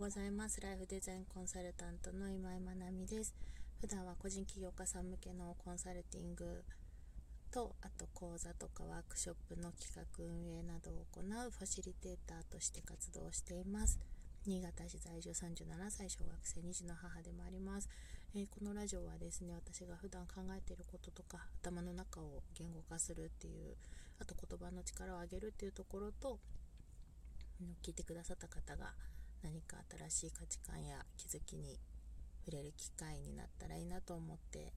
[0.00, 0.58] ございます。
[0.62, 3.34] ライフデザインコンサルタントの今井まなみです。
[3.82, 6.64] 普段は個人起業家さん向けのコンサルティング
[7.52, 14.00] とあと講座とかワークショップの企画運営などを行うファシリテーターとして活動しています。
[14.46, 17.90] 新潟市在住37歳小学生2児の母でもあります、
[18.34, 23.76] えー、このラジオはですね私が普段考えていることとか頭の中を言語化するっていう
[24.18, 26.38] あと言葉の力を上げるっていうところと
[27.84, 28.94] 聞いてくださった方が
[29.42, 29.76] 何か
[30.10, 31.78] 新しい価値観や気づきに
[32.44, 34.72] 触れる機会になったらいいなと思って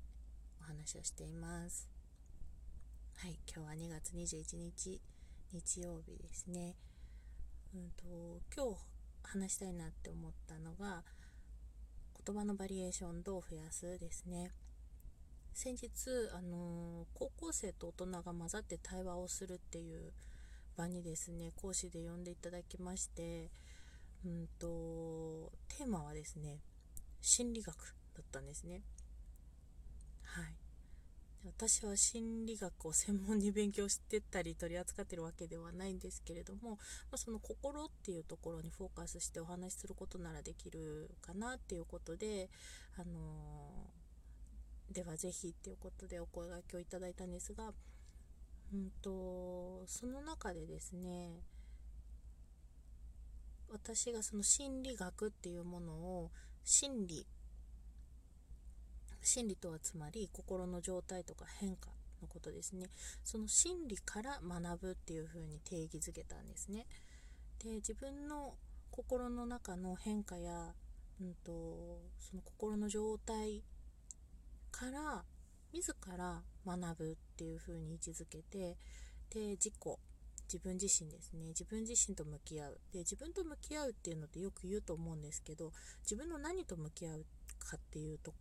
[0.60, 1.90] お話をしています。
[3.18, 5.02] はい今日は2月21日
[5.52, 6.76] 日曜日ですね。
[7.74, 8.82] うんと今日
[9.24, 11.04] 話したいなって思ったのが
[12.26, 14.52] 言葉のバリエーションどう増やすですね。
[15.54, 15.90] 先日、
[16.34, 20.12] あのー、高校生と大人が混ざって対話をするっていう
[20.76, 23.52] 場にですね講師で呼んでいただきまして
[24.26, 26.60] うんとテーマはですね
[27.22, 27.76] 心理学
[28.16, 28.82] だったんですね。
[30.24, 30.56] はい。
[31.46, 36.78] 私は心理学を専門に勉強してたり取り扱ってるわけではないんですけれども、ま
[37.14, 42.50] あ、その心っていうところにフォーカスしてお話しすることならできるかなっていうことで、
[42.98, 47.74] あのー、ではぜひっていうことでお声がけをいただいたんですが、
[48.74, 51.42] うんとその中でですね
[53.72, 56.32] 私がその心理学っていうものを
[56.64, 57.26] 心理
[59.24, 61.90] 心理とはつまり心の状態とか変化
[62.22, 62.90] のことですね。
[63.24, 66.86] その心理から学ぶっていうふうに定義づけたんですね。
[67.60, 68.56] で自分の
[68.92, 70.74] 心の中の変化や、
[71.22, 73.64] うんと、その心の状態
[74.72, 75.24] から
[75.74, 78.78] 自ら学ぶっていうふうに位置づけて
[79.30, 79.74] で自己
[80.46, 81.48] 自分自身ですね。
[81.48, 82.80] 自分自身と向き合う。
[82.92, 85.72] で自分と向き合うっていうのってよく言うと思うんですけど
[86.04, 87.26] 自分の何と向き合う
[87.60, 88.34] かっていうと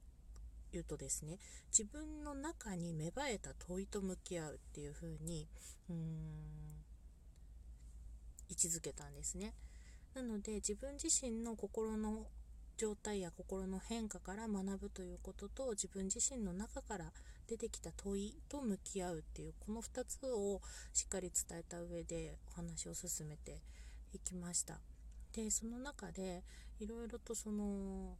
[0.73, 1.39] 言うとですね
[1.71, 5.49] 自分の中に芽生えた問いと向き合うっていう風に
[5.89, 5.99] うーん
[8.49, 9.55] 位置づけたんですね。
[10.15, 12.27] なので自分自身の心の
[12.77, 17.13] 状態や心の変化から学ぶということと自分自身の中から
[17.49, 20.61] 出てきた問いと向き合うっていうこの2つを
[20.93, 23.61] しっかり伝えた上でお話を進めて
[24.13, 24.81] いきました。
[25.33, 26.45] でその中で
[26.79, 28.17] いろいろとその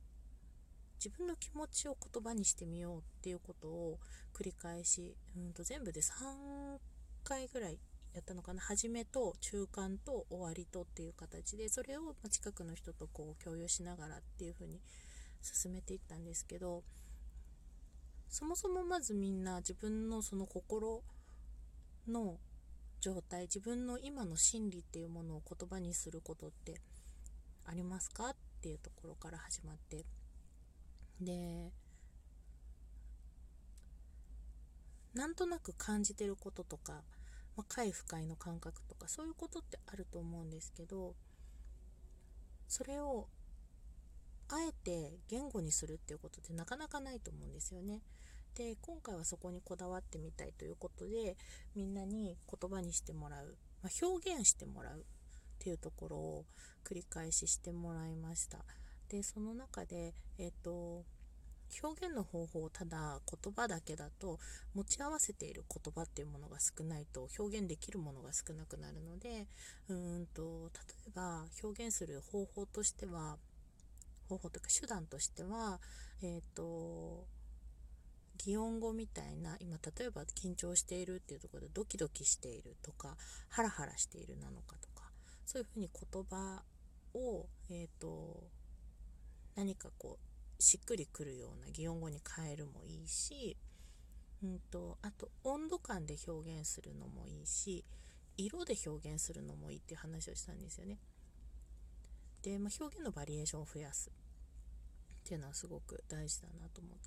[1.05, 3.99] 自分の気持ちを言葉にしてみようっていうことを
[4.33, 6.79] 繰り返し、うんと全部で3
[7.25, 7.79] 回ぐらい
[8.15, 8.61] やったのかな。
[8.61, 14.81] 初めと中間と終わりとっていう形でそれを近くの人とこう共有しながらっていう風に
[15.43, 16.85] 進めていったんですけど
[18.33, 21.03] そもそもまずみんな自分のその心
[22.09, 22.39] の
[22.99, 26.81] 状態自分の今の心理っていうものを言葉にすることって
[27.67, 30.07] ありますかっていうところから始まって
[31.21, 31.73] で
[35.13, 37.03] なんとなく感じてることとか、
[37.55, 41.15] まあ、快不快の感覚とかそういうことってあると思うんですけど
[42.67, 43.29] それを
[44.49, 48.01] あえて言語にするっていうことってなかなかないと思うんですよね。
[48.55, 51.37] で今回はそこにこだわってみたいということで
[51.75, 55.03] みんなに言葉にしてもらう、まあ、表現してもらうっ
[55.59, 56.45] ていうところを
[56.85, 58.59] 繰り返ししてもらいました。
[59.09, 61.05] でその中でえっ、ー、と
[61.83, 64.39] 表現の方法をただ言葉だけだと
[64.75, 69.47] 持ち合わせている言葉っていうものが少ないと表現できるものが少なくなるので
[69.89, 73.39] うんと例えば表現する方法としては
[74.29, 75.81] 方法というか手段としては
[76.23, 77.27] えっ、ー、と
[78.45, 83.17] 擬音語みたいな今例えば緊張しているっていうところでドキドキしているとか
[83.49, 85.11] ハラハラしているなのかとか
[85.47, 86.63] そういうふうに言葉
[87.15, 88.43] を、えーと、
[89.55, 90.19] 何かこ
[90.59, 93.57] うしっくりくるような擬音語に変えるもいいし、
[94.43, 97.85] うんと、あと温度感で表現するのもいいし
[98.37, 100.99] 色で表現するのもいいっていう話をしたんですよね。
[102.43, 106.99] で、まあ、表現のバリエーションを増やすっていうのはすごく大事だなと思っ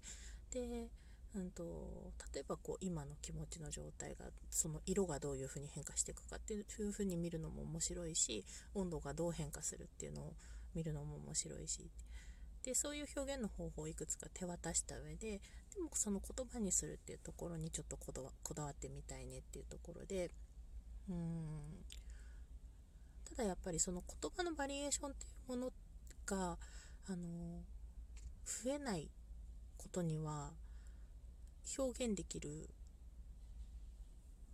[0.50, 0.68] て。
[0.68, 0.88] で
[1.36, 10.34] うんと、例えばこう今の気持ちの状態がその色がどういうふうに変化していくかっていうふうに見るのも面白いし温度がどう変化するっていうのを
[10.74, 11.92] 見るのも面白いし。
[12.64, 15.40] でそういう表現の方法をいくつか手渡した上で
[15.76, 18.24] でもその言葉にするっていうところにちょっとこだ
[18.64, 20.32] わってみたいねっていうところで
[21.08, 21.86] うん。
[23.26, 25.74] ただやっぱりその言葉のバリエーションっていうもの
[26.26, 26.58] が
[27.08, 27.62] あの
[28.44, 29.12] 増えない
[29.78, 30.54] ことには
[31.78, 32.70] 表現できる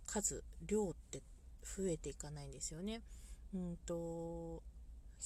[0.06, 1.22] 数量って
[1.62, 3.02] 増えていかないんですよね。
[3.54, 4.62] うんと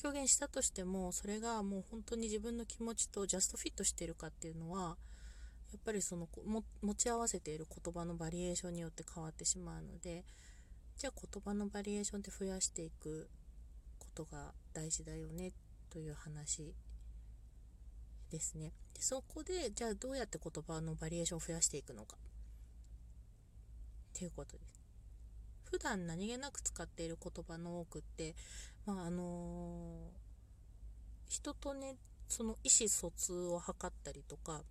[0.04, 4.96] 表現したとしてもそれがもう本当に自分の気持ちとジャストフィットしてるかっていうのは
[5.72, 6.28] やっぱりその
[6.82, 10.24] 持ち合わせている言葉のバリエーションによって変わってしまうので
[10.96, 13.28] じゃあ言葉のバリエーションって増やしていく
[13.98, 15.52] ことが大事だよね
[15.90, 16.74] という話
[18.30, 24.80] ですねでそこでじゃあどうやって言葉のバリエーションを増やしていくのかっていうことです
[25.70, 28.34] 普段何気なく使っている言葉の多くって
[28.86, 31.96] まああのー、人とね
[32.26, 34.62] その意思疎通を図ったりとか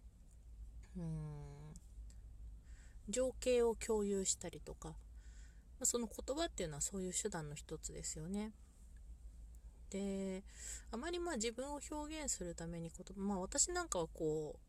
[0.98, 1.04] うん
[3.07, 4.94] 情景を共有したりとか、
[5.80, 8.51] ま、その言葉っていうのはそういう手段の一つですよね。
[9.89, 10.43] で
[10.91, 14.59] あまりまあ自分を表現するために言葉まあ私なんかはこう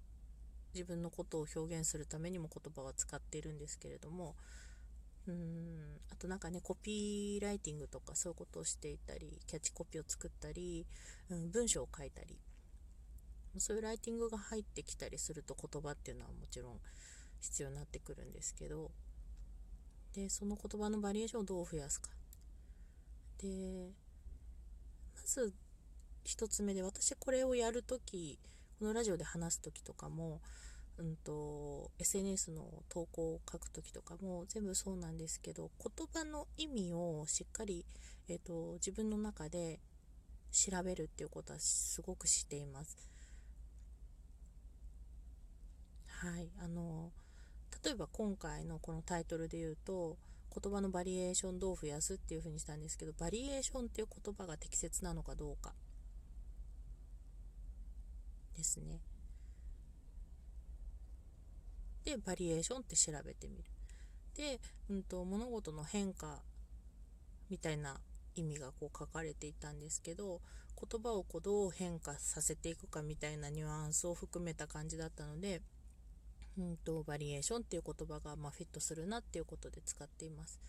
[0.74, 4.34] 自分のことを表現するためにも言葉は使っているんですけれども
[5.26, 10.86] うんあとなんかねコピーライティングとかそういうことをしていたりキャッチコピーを作ったり、
[11.30, 12.38] うん、文章を書いたり
[13.58, 16.78] そういうライティングが入ってきたりすると言葉っていうのはもちろん
[17.40, 18.90] 必要になってくるんですけど
[20.14, 22.10] でその言葉のバリエーションをどう増やすか。
[23.38, 23.90] で
[25.26, 25.52] ず
[26.24, 28.38] 1つ目で私これをやるとき
[28.78, 30.40] このラジオで話す時とかも
[30.98, 37.84] うんと、SNS の投稿を書くときとかも全部そうなんですけど言葉の意味をしっかり、
[38.28, 39.78] えーと、自分の中で
[40.50, 42.96] 調べるっていうことはすごくしています。
[46.08, 47.12] はい、あの
[47.84, 50.16] 例えば今回のこのタイトルで言うと
[50.62, 55.74] 言葉のバリエーションどう増やすっていうふうにしたんですけどバリエーションっていう言葉が適切なのかどうか
[58.56, 59.00] ですね。
[62.04, 63.64] でバリエーションって調べてみる
[64.36, 66.40] で、うんと、物事の変化
[67.50, 67.96] みたいな
[68.36, 70.40] 意味がこう書かれていたんですけど
[70.90, 75.62] 言葉をこうどう変化させていくかみたいなニュアンスを含めた感じだったので、
[76.58, 80.60] うんと、バリエーションっていう言葉がまフィットするなっていうことで使っています。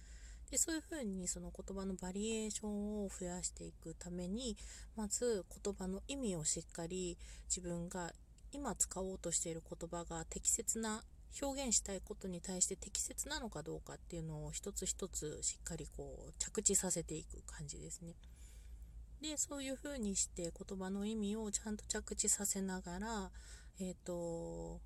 [0.52, 4.56] でそういうふうにその言葉のバリエーションを増やしていくために
[4.96, 7.18] まず言葉の意味をしっかり
[7.50, 8.14] 自分が
[8.54, 11.04] 今使おうとしている言葉が適切な
[11.42, 18.16] 表現したいことに対して適切なのかどうかっていうのを一つ一つしっかりこう着地させていく感じですね。
[19.22, 23.32] でそういう風にして言葉の意味をちゃんと着地させながら、
[23.80, 24.80] えーと、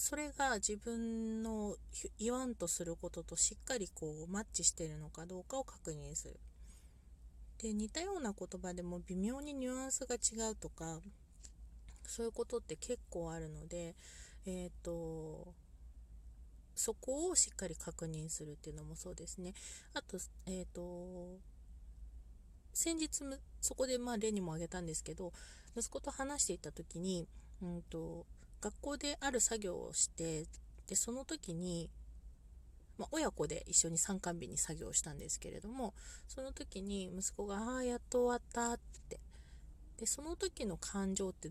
[0.00, 1.76] それが自分の
[2.18, 6.40] 言わんとすることとしっかりこうマッチしてるのかどうかを確認する。
[7.58, 11.00] で似たような言葉でも微妙にニュアンスが違うとか
[12.06, 13.94] そういうことって結構あるので
[14.46, 15.52] え、ー、と
[16.74, 19.52] そこをしっかり確認するっていうのもそうですね
[19.92, 20.16] あと
[20.46, 21.38] え、ー、と
[22.72, 23.22] 先日
[23.60, 25.34] そこでまあ例にも挙げたんですけど
[25.76, 27.28] 息子と話していた時に、
[27.60, 28.24] うんと、
[28.60, 30.44] 学校である作業をして
[30.86, 31.88] でその時に、
[32.98, 35.94] まあ、親子で一緒に参観日に作業したんですけれども
[36.28, 38.78] その時に息子が「ああやっと終わった」っ
[39.08, 39.20] て。
[39.98, 41.50] でその時の感情って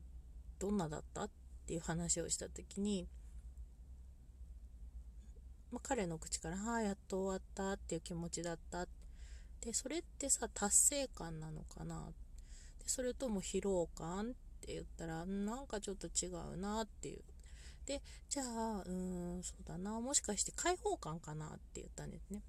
[0.57, 1.29] どんなだったっ
[1.67, 3.07] ていう話をした時に、
[5.71, 8.87] まあ、彼の口から「ああやっと終わった」っていう気持ちだった。
[9.61, 12.11] でそれってさ達成感なのかな。
[12.79, 17.23] でそれとも疲労感ってって言ったらなんかちょっと違うなっていう。
[17.85, 22.43] でじゃあうーんそうだなもしかして解放感かなって言ったんですね。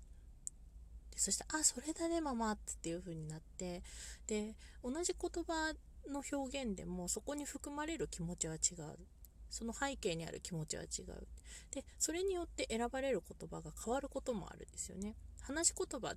[1.12, 3.82] でそして「あそれだねママ」っていう風になって。
[4.26, 5.72] で同じ言葉
[6.08, 8.98] の表現でもそこに含まれる気持ちは違う。
[9.48, 11.26] その背景にある気持ちは違う。
[11.70, 15.16] でそれによって選ばれる言葉が変わることもあるんですよね。
[15.40, 16.14] 話し言葉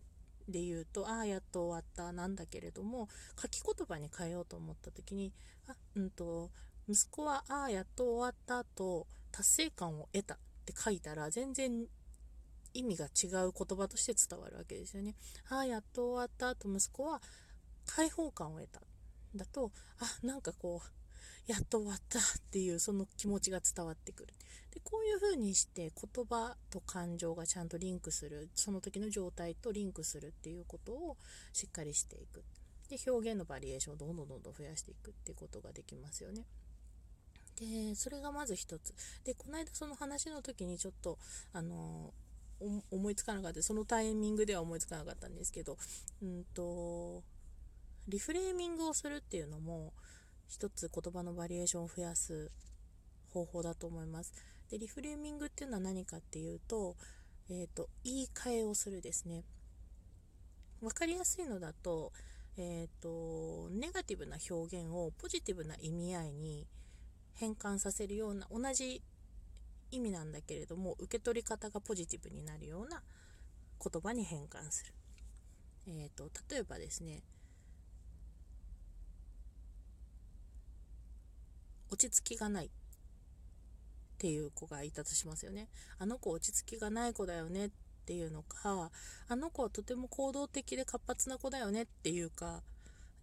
[0.47, 3.07] で言うとああやっと終わったなんだけれども
[3.41, 5.31] 書き言葉に変えようと思った時に
[5.67, 6.51] あうんと
[6.88, 11.85] 息子はああやっと終わったと達成感を得たって書いたら全然
[12.73, 15.15] 意味が違う言葉として伝わるわけですよね。
[15.50, 17.21] ああやっと終わったと息子は
[17.85, 18.81] 解放感を得た
[19.35, 21.02] だとあなんかこう
[21.47, 22.21] やっと終わったっ
[22.51, 24.33] ていうその気持ちが伝わってくる。
[24.73, 31.17] でこういう風にして言葉と感情がちゃんとリンクするその時の状態とリンクするっていうことを
[31.51, 32.43] しっかりしていく。
[32.89, 36.45] で表現のバリエーションをどんどんどんどん増やしていくっていうことができますよね。
[37.59, 38.93] でそれがまず一つ。
[39.23, 41.19] でこの間その話の時にちょっと
[41.51, 42.13] あの
[42.91, 43.62] 思いつかなかった。
[43.62, 45.77] そのタイミングでは思いつかなかったんですけど
[46.21, 47.23] うんと
[48.07, 49.93] リフレーミングをするっていうのも
[50.47, 52.51] 一つ言葉のバリエーションを増やす
[53.31, 54.33] 方法だと思います。
[54.69, 56.95] でリフレーミングっていうのは何かっていうと,、
[57.50, 59.43] えーと、言い換えをするですね。
[60.81, 62.12] 分かりやすいのだと
[62.55, 66.67] えーと、ネガティブな表現をポジティブな意味合いに
[67.33, 69.01] 変換させるような同じ
[69.89, 73.01] 意味なんだけれども受け取り方がポジティブになるような
[73.83, 74.93] 言葉に変換する、
[75.88, 77.23] えーと、例えばですね
[81.93, 82.65] 落ち着きがない。
[82.65, 82.69] っ
[84.17, 85.67] ていう子がいたとしますよね。
[86.00, 87.67] あの子落ち着きがない子だよね。
[87.67, 87.69] っ
[88.05, 88.91] ていうのか
[89.29, 91.83] あの子はとても行動的で活発な子だよね。
[91.83, 92.62] っていうか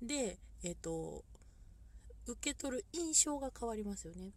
[0.02, 1.24] でえっ、ー、と
[2.26, 4.32] 受け取る印象が変わりますよね。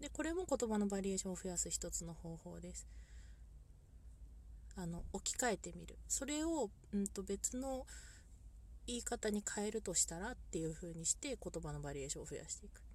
[0.00, 2.86] でこれも言葉のバリエーションを増やす一つの方法です。
[4.76, 5.96] あの置き換えてみる。
[6.08, 7.86] それを、うんと、別の
[8.86, 12.85] 言い方に変えるとしたらっていう風にして言葉のバリエーションを増やしていく。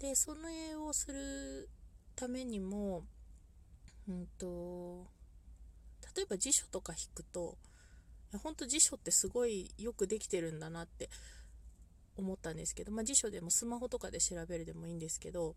[0.00, 1.68] でそれをする
[2.16, 3.04] ためにも
[4.08, 5.06] うんと
[6.16, 7.56] 例えば辞書とか引くと
[8.42, 11.10] 本当辞書ってすごいよくできてるんだなって
[12.16, 15.54] 思ったんですけど、まあ、辞書でもスマホとかで調べるでもいいんですけど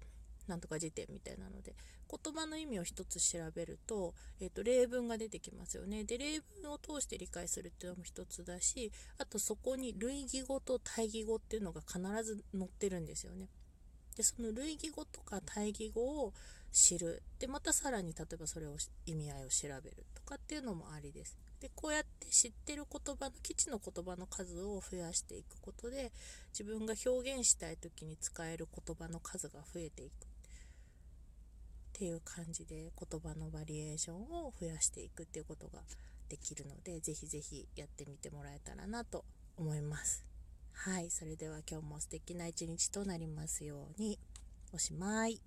[0.48, 1.74] なんとか辞典みたいなので
[2.10, 6.04] 言葉の意味を一つ調べると,、えーと、例文が出てきますよね。
[6.04, 13.48] で例文を通して理解するっていうのも一つだしあとそこに類義語と対義語っていうのが必ず載ってるんですよね。
[14.16, 16.34] でその類義語とか対義語を
[16.72, 17.22] 知る。
[17.40, 21.38] でまたさらに例えばそれを意味合いを調べるとかっていうのもありです。
[21.60, 26.12] でこうやって知ってる言葉の基地の言葉の数を増やしていくことで
[26.52, 30.26] 自分が表現したい時に使える言葉の数が増えていく。
[30.26, 35.80] っていう感じで言葉のバリエーションを増やしていくっていうことが
[36.28, 39.24] できるのでぜひぜひやってみてもらえたらなと
[39.56, 40.33] 思います。
[40.74, 44.20] はいそれでは今日も素敵な一日となりますように
[44.74, 45.40] おしまい。